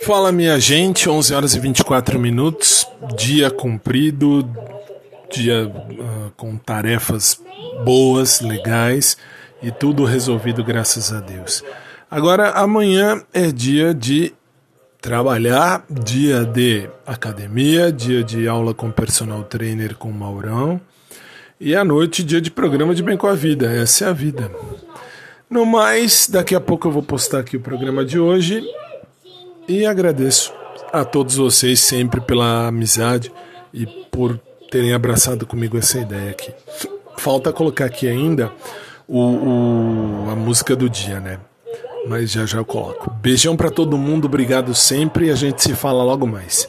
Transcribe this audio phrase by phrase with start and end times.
[0.00, 4.48] Fala minha gente, 11 horas e 24 minutos, dia cumprido,
[5.30, 7.40] dia uh, com tarefas
[7.84, 9.16] boas, legais
[9.62, 11.64] e tudo resolvido graças a Deus.
[12.10, 14.34] Agora amanhã é dia de
[15.00, 20.80] trabalhar, dia de academia, dia de aula com personal trainer com Maurão
[21.58, 23.72] e à noite dia de programa de Bem com a Vida.
[23.72, 24.50] Essa é a vida.
[25.54, 28.60] No mais, daqui a pouco eu vou postar aqui o programa de hoje
[29.68, 30.52] e agradeço
[30.92, 33.30] a todos vocês sempre pela amizade
[33.72, 34.36] e por
[34.68, 36.52] terem abraçado comigo essa ideia aqui.
[37.18, 38.50] Falta colocar aqui ainda
[39.06, 41.38] o, o a música do dia, né?
[42.08, 43.08] Mas já já eu coloco.
[43.22, 46.68] Beijão para todo mundo, obrigado sempre e a gente se fala logo mais.